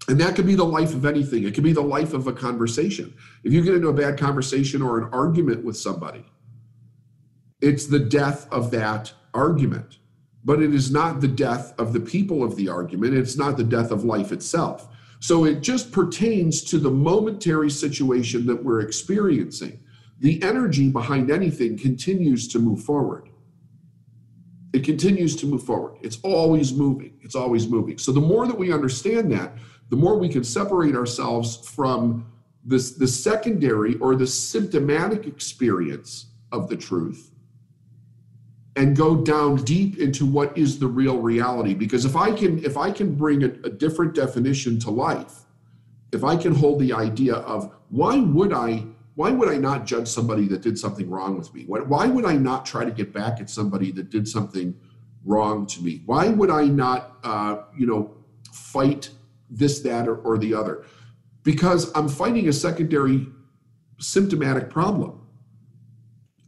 And 0.09 0.21
that 0.21 0.35
could 0.35 0.47
be 0.47 0.57
the 0.57 0.65
life 0.65 0.95
of 0.95 1.07
anything. 1.07 1.45
It 1.45 1.55
could 1.55 1.65
be 1.65 1.73
the 1.73 1.81
life 1.81 2.13
of 2.13 2.27
a 2.27 2.33
conversation. 2.33 3.15
If 3.45 3.53
you 3.53 3.63
get 3.63 3.75
into 3.75 3.89
a 3.89 3.93
bad 3.93 4.19
conversation 4.19 4.83
or 4.83 4.99
an 4.99 5.09
argument 5.13 5.65
with 5.65 5.77
somebody, 5.77 6.25
it's 7.61 7.87
the 7.87 8.01
death 8.01 8.51
of 8.53 8.71
that 8.73 9.13
argument. 9.33 9.99
But 10.45 10.61
it 10.61 10.75
is 10.75 10.91
not 10.91 11.21
the 11.21 11.29
death 11.29 11.73
of 11.79 11.93
the 11.93 12.01
people 12.01 12.45
of 12.45 12.57
the 12.57 12.69
argument. 12.69 13.15
It's 13.15 13.39
not 13.39 13.57
the 13.57 13.65
death 13.65 13.91
of 13.91 14.05
life 14.05 14.31
itself. 14.31 14.89
So 15.25 15.45
it 15.45 15.63
just 15.63 15.91
pertains 15.91 16.63
to 16.65 16.79
the 16.79 16.91
momentary 16.91 17.71
situation 17.71 18.45
that 18.47 18.63
we're 18.63 18.81
experiencing. 18.81 19.81
The 20.21 20.43
energy 20.43 20.91
behind 20.91 21.31
anything 21.31 21.79
continues 21.79 22.47
to 22.49 22.59
move 22.59 22.83
forward 22.83 23.31
it 24.75 24.83
continues 24.83 25.37
to 25.37 25.47
move 25.47 25.63
forward. 25.63 25.99
It's 26.03 26.19
always 26.25 26.73
moving. 26.73 27.17
It's 27.23 27.37
always 27.37 27.69
moving. 27.69 27.97
So 27.97 28.11
the 28.11 28.21
more 28.21 28.49
that 28.49 28.59
we 28.59 28.73
understand 28.73 29.31
that, 29.31 29.53
the 29.89 29.95
more 29.95 30.19
we 30.19 30.29
can 30.29 30.43
separate 30.43 30.97
ourselves 30.97 31.69
from 31.69 32.27
this 32.65 32.91
the 32.97 33.07
secondary 33.07 33.95
or 33.99 34.17
the 34.17 34.27
symptomatic 34.27 35.29
experience 35.29 36.27
of 36.51 36.69
the 36.69 36.77
truth 36.77 37.31
and 38.77 38.97
go 38.97 39.17
down 39.17 39.57
deep 39.57 39.99
into 39.99 40.27
what 40.27 40.57
is 40.59 40.79
the 40.79 40.87
real 40.87 41.19
reality 41.19 41.75
because 41.75 42.05
if 42.05 42.17
i 42.17 42.33
can 42.33 42.63
if 42.65 42.77
i 42.77 42.91
can 42.91 43.15
bring 43.15 43.43
a, 43.45 43.49
a 43.65 43.71
different 43.71 44.15
definition 44.15 44.79
to 44.79 44.91
life 44.91 45.43
if 46.13 46.25
i 46.25 46.37
can 46.37 46.55
hold 46.55 46.81
the 46.81 46.93
idea 46.93 47.35
of 47.35 47.73
why 47.89 48.19
would 48.19 48.53
i 48.53 48.85
why 49.15 49.31
would 49.31 49.49
I 49.49 49.57
not 49.57 49.87
judge 49.87 50.09
somebody 50.09 50.49
that 50.49 50.61
did 50.61 50.79
something 50.79 51.09
wrong 51.09 51.39
with 51.39 51.55
me? 51.55 51.65
Why 51.67 52.07
would 52.07 52.25
I 52.25 52.37
not 52.37 52.67
try 52.67 52.85
to 52.85 52.91
get 52.91 53.13
back 53.13 53.41
at 53.41 53.49
somebody 53.49 53.93
that 53.93 54.11
did 54.11 54.27
something 54.27 54.79
wrong 55.25 55.67
to 55.67 55.83
me? 55.83 56.03
Why 56.05 56.29
would 56.29 56.51
I 56.51 56.67
not, 56.67 57.19
uh, 57.23 57.63
you 57.77 57.87
know, 57.87 58.13
fight 58.53 59.11
this, 59.49 59.81
that, 59.81 60.09
or, 60.09 60.17
or 60.17 60.37
the 60.37 60.55
other? 60.55 60.85
Because 61.45 61.93
I'm 61.95 62.09
fighting 62.09 62.49
a 62.49 62.53
secondary 62.53 63.29
symptomatic 63.99 64.69
problem. 64.69 65.24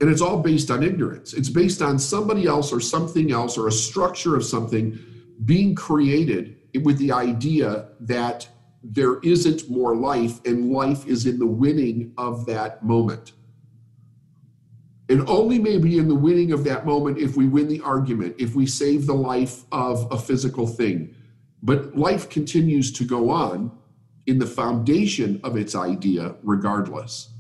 And 0.01 0.11
it's 0.11 0.21
all 0.21 0.43
based 0.43 0.71
on 0.71 0.83
ignorance. 0.83 1.33
It's 1.33 1.49
based 1.49 1.81
on 1.81 1.99
somebody 1.99 2.47
else 2.47 2.73
or 2.73 2.81
something 2.81 3.33
else 3.33 3.57
or 3.57 3.67
a 3.67 3.73
structure 3.73 4.37
of 4.37 4.45
something 4.45 4.99
being 5.45 5.75
created 5.75 6.57
with 6.83 6.99
the 6.99 7.13
idea 7.13 7.89
that 8.01 8.49
there 8.83 9.19
isn't 9.21 9.69
more 9.69 9.97
life, 9.97 10.45
and 10.45 10.71
life 10.71 11.07
is 11.07 11.27
in 11.27 11.39
the 11.39 11.47
winning 11.47 12.13
of 12.17 12.47
that 12.47 12.85
moment. 12.85 13.33
And 15.09 15.29
only 15.29 15.59
maybe 15.59 15.99
in 15.99 16.09
the 16.09 16.15
winning 16.15 16.53
of 16.53 16.65
that 16.65 16.85
moment 16.85 17.19
if 17.19 17.37
we 17.37 17.47
win 17.47 17.69
the 17.69 17.81
argument, 17.81 18.37
if 18.39 18.55
we 18.55 18.67
save 18.67 19.07
the 19.07 19.15
life 19.15 19.65
of 19.73 20.07
a 20.11 20.19
physical 20.19 20.67
thing. 20.67 21.15
But 21.63 21.97
life 21.97 22.29
continues 22.29 22.93
to 22.93 23.05
go 23.05 23.31
on 23.31 23.77
in 24.27 24.39
the 24.39 24.47
foundation 24.47 25.41
of 25.43 25.57
its 25.57 25.75
idea 25.75 26.35
regardless. 26.43 27.33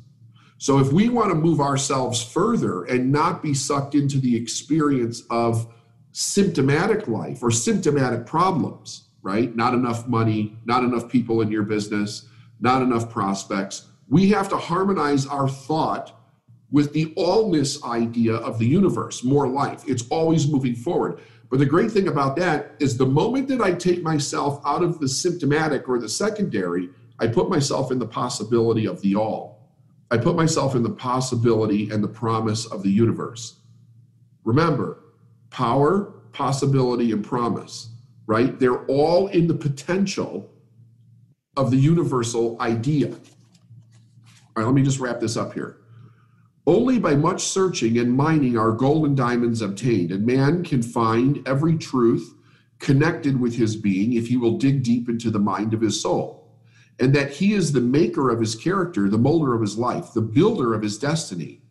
So 0.58 0.78
if 0.78 0.92
we 0.92 1.08
want 1.08 1.30
to 1.30 1.34
move 1.34 1.60
ourselves 1.60 2.22
further 2.22 2.84
and 2.84 3.12
not 3.12 3.42
be 3.42 3.52
sucked 3.52 3.94
into 3.94 4.18
the 4.18 4.34
experience 4.34 5.22
of 5.30 5.72
symptomatic 6.12 7.08
life 7.08 7.42
or 7.42 7.50
symptomatic 7.50 8.24
problems, 8.24 9.08
right? 9.22 9.54
Not 9.54 9.74
enough 9.74 10.08
money, 10.08 10.56
not 10.64 10.82
enough 10.82 11.10
people 11.10 11.42
in 11.42 11.50
your 11.50 11.64
business, 11.64 12.26
not 12.58 12.80
enough 12.80 13.10
prospects. 13.10 13.88
We 14.08 14.30
have 14.30 14.48
to 14.48 14.56
harmonize 14.56 15.26
our 15.26 15.48
thought 15.48 16.18
with 16.70 16.92
the 16.92 17.06
allness 17.16 17.82
idea 17.84 18.34
of 18.34 18.58
the 18.58 18.66
universe, 18.66 19.22
more 19.22 19.46
life. 19.46 19.84
It's 19.86 20.08
always 20.08 20.48
moving 20.48 20.74
forward. 20.74 21.20
But 21.50 21.58
the 21.58 21.66
great 21.66 21.90
thing 21.90 22.08
about 22.08 22.34
that 22.36 22.72
is 22.80 22.96
the 22.96 23.06
moment 23.06 23.48
that 23.48 23.60
I 23.60 23.72
take 23.72 24.02
myself 24.02 24.60
out 24.64 24.82
of 24.82 24.98
the 24.98 25.08
symptomatic 25.08 25.88
or 25.88 25.98
the 25.98 26.08
secondary, 26.08 26.88
I 27.18 27.28
put 27.28 27.48
myself 27.48 27.92
in 27.92 27.98
the 27.98 28.06
possibility 28.06 28.86
of 28.86 29.00
the 29.00 29.16
all. 29.16 29.55
I 30.10 30.18
put 30.18 30.36
myself 30.36 30.74
in 30.74 30.82
the 30.82 30.90
possibility 30.90 31.90
and 31.90 32.02
the 32.02 32.08
promise 32.08 32.66
of 32.66 32.82
the 32.82 32.90
universe. 32.90 33.60
Remember, 34.44 35.02
power, 35.50 36.14
possibility, 36.32 37.10
and 37.12 37.24
promise, 37.24 37.88
right? 38.26 38.58
They're 38.58 38.84
all 38.86 39.26
in 39.28 39.48
the 39.48 39.54
potential 39.54 40.50
of 41.56 41.70
the 41.70 41.76
universal 41.76 42.60
idea. 42.60 43.08
All 43.08 43.16
right, 44.56 44.66
let 44.66 44.74
me 44.74 44.82
just 44.82 45.00
wrap 45.00 45.18
this 45.18 45.36
up 45.36 45.54
here. 45.54 45.78
Only 46.66 46.98
by 46.98 47.14
much 47.14 47.42
searching 47.44 47.98
and 47.98 48.12
mining 48.12 48.58
are 48.58 48.72
golden 48.72 49.14
diamonds 49.14 49.62
obtained, 49.62 50.10
and 50.10 50.26
man 50.26 50.64
can 50.64 50.82
find 50.82 51.46
every 51.46 51.76
truth 51.76 52.34
connected 52.78 53.40
with 53.40 53.56
his 53.56 53.76
being 53.76 54.12
if 54.12 54.28
he 54.28 54.36
will 54.36 54.58
dig 54.58 54.82
deep 54.82 55.08
into 55.08 55.30
the 55.30 55.38
mind 55.38 55.74
of 55.74 55.80
his 55.80 56.00
soul. 56.00 56.35
And 56.98 57.14
that 57.14 57.30
he 57.30 57.52
is 57.52 57.72
the 57.72 57.80
maker 57.80 58.30
of 58.30 58.40
his 58.40 58.54
character, 58.54 59.08
the 59.08 59.18
molder 59.18 59.54
of 59.54 59.60
his 59.60 59.76
life, 59.76 60.12
the 60.14 60.22
builder 60.22 60.72
of 60.74 60.82
his 60.82 60.98
destiny. 60.98 61.62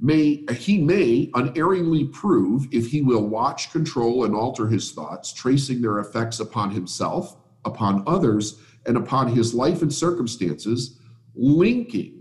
May 0.00 0.46
he 0.52 0.78
may 0.78 1.30
unerringly 1.34 2.06
prove 2.06 2.66
if 2.72 2.90
he 2.90 3.02
will 3.02 3.26
watch, 3.26 3.70
control, 3.70 4.24
and 4.24 4.34
alter 4.34 4.66
his 4.66 4.92
thoughts, 4.92 5.32
tracing 5.34 5.82
their 5.82 5.98
effects 5.98 6.40
upon 6.40 6.70
himself, 6.70 7.36
upon 7.66 8.02
others, 8.06 8.58
and 8.86 8.96
upon 8.96 9.28
his 9.28 9.52
life 9.52 9.82
and 9.82 9.92
circumstances, 9.92 10.98
linking 11.34 12.20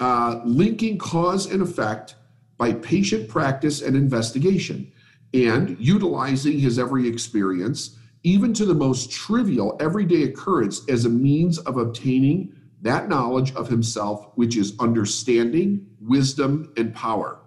uh, 0.00 0.40
linking 0.44 0.96
cause 0.96 1.50
and 1.50 1.62
effect 1.62 2.14
by 2.56 2.72
patient 2.72 3.28
practice 3.28 3.82
and 3.82 3.96
investigation, 3.96 4.92
and 5.34 5.76
utilizing 5.78 6.58
his 6.58 6.78
every 6.78 7.08
experience, 7.08 7.97
even 8.22 8.52
to 8.54 8.64
the 8.64 8.74
most 8.74 9.10
trivial 9.10 9.76
everyday 9.80 10.24
occurrence, 10.24 10.82
as 10.88 11.04
a 11.04 11.08
means 11.08 11.58
of 11.58 11.76
obtaining 11.76 12.52
that 12.82 13.08
knowledge 13.08 13.54
of 13.54 13.68
himself, 13.68 14.30
which 14.34 14.56
is 14.56 14.74
understanding, 14.78 15.86
wisdom, 16.00 16.72
and 16.76 16.94
power. 16.94 17.40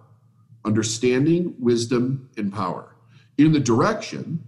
Understanding, 0.66 1.56
wisdom, 1.60 2.30
and 2.38 2.54
power. 2.54 2.96
In 3.38 3.52
the 3.52 3.60
direction, 3.60 4.44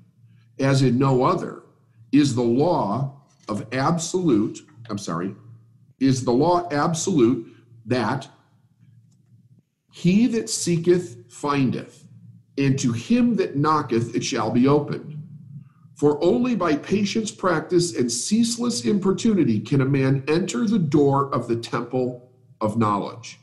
as 0.59 0.81
in 0.81 0.97
no 0.97 1.23
other, 1.23 1.63
is 2.11 2.35
the 2.35 2.41
law 2.41 3.21
of 3.47 3.65
absolute, 3.73 4.59
I'm 4.89 4.97
sorry, 4.97 5.35
is 5.99 6.23
the 6.23 6.31
law 6.31 6.67
absolute 6.71 7.47
that 7.85 8.27
he 9.91 10.27
that 10.27 10.49
seeketh 10.49 11.31
findeth, 11.31 12.07
and 12.57 12.77
to 12.79 12.91
him 12.91 13.35
that 13.37 13.55
knocketh 13.55 14.15
it 14.15 14.23
shall 14.23 14.51
be 14.51 14.67
opened. 14.67 15.12
For 15.95 16.23
only 16.23 16.55
by 16.55 16.75
patience, 16.75 17.31
practice, 17.31 17.95
and 17.95 18.12
ceaseless 18.12 18.85
importunity 18.85 19.59
can 19.59 19.81
a 19.81 19.85
man 19.85 20.23
enter 20.27 20.65
the 20.67 20.79
door 20.79 21.33
of 21.33 21.47
the 21.47 21.55
temple 21.55 22.31
of 22.62 22.77
knowledge. 22.77 23.39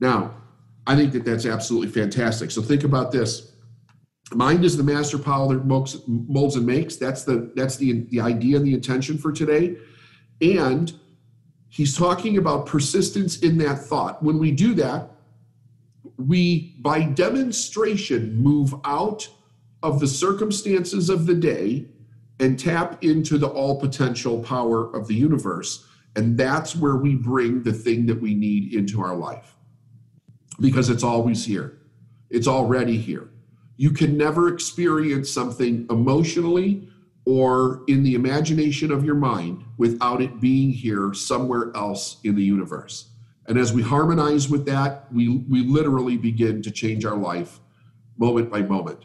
Now, 0.00 0.34
I 0.86 0.94
think 0.96 1.12
that 1.14 1.24
that's 1.24 1.46
absolutely 1.46 1.88
fantastic. 1.88 2.50
So 2.50 2.60
think 2.62 2.84
about 2.84 3.10
this. 3.10 3.52
Mind 4.34 4.64
is 4.64 4.76
the 4.76 4.82
master 4.82 5.18
power 5.18 5.54
that 5.54 5.64
molds 5.64 6.56
and 6.56 6.66
makes. 6.66 6.96
That's 6.96 7.24
the 7.24 7.52
that's 7.54 7.76
the 7.76 8.06
the 8.10 8.20
idea 8.20 8.56
and 8.56 8.66
the 8.66 8.74
intention 8.74 9.18
for 9.18 9.32
today. 9.32 9.76
And 10.40 10.92
He's 11.76 11.94
talking 11.94 12.38
about 12.38 12.64
persistence 12.64 13.40
in 13.40 13.58
that 13.58 13.78
thought. 13.78 14.22
When 14.22 14.38
we 14.38 14.50
do 14.50 14.72
that, 14.76 15.10
we, 16.16 16.74
by 16.80 17.02
demonstration, 17.02 18.34
move 18.36 18.74
out 18.86 19.28
of 19.86 20.00
the 20.00 20.08
circumstances 20.08 21.08
of 21.08 21.26
the 21.26 21.34
day 21.34 21.86
and 22.40 22.58
tap 22.58 23.04
into 23.04 23.38
the 23.38 23.46
all 23.46 23.78
potential 23.78 24.42
power 24.42 24.92
of 24.92 25.06
the 25.06 25.14
universe. 25.14 25.86
And 26.16 26.36
that's 26.36 26.74
where 26.74 26.96
we 26.96 27.14
bring 27.14 27.62
the 27.62 27.72
thing 27.72 28.04
that 28.06 28.20
we 28.20 28.34
need 28.34 28.74
into 28.74 29.00
our 29.00 29.14
life 29.14 29.54
because 30.60 30.90
it's 30.90 31.04
always 31.04 31.44
here, 31.44 31.78
it's 32.30 32.48
already 32.48 32.96
here. 32.98 33.28
You 33.76 33.90
can 33.90 34.16
never 34.16 34.52
experience 34.52 35.30
something 35.30 35.86
emotionally 35.88 36.88
or 37.26 37.82
in 37.86 38.02
the 38.02 38.14
imagination 38.14 38.90
of 38.90 39.04
your 39.04 39.14
mind 39.14 39.62
without 39.76 40.20
it 40.20 40.40
being 40.40 40.70
here 40.70 41.12
somewhere 41.14 41.70
else 41.76 42.16
in 42.24 42.34
the 42.34 42.42
universe. 42.42 43.10
And 43.46 43.56
as 43.56 43.72
we 43.72 43.82
harmonize 43.82 44.48
with 44.48 44.66
that, 44.66 45.12
we, 45.12 45.28
we 45.28 45.60
literally 45.60 46.16
begin 46.16 46.60
to 46.62 46.70
change 46.72 47.04
our 47.04 47.16
life 47.16 47.60
moment 48.18 48.50
by 48.50 48.62
moment. 48.62 49.04